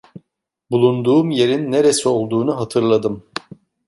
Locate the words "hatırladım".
2.57-3.25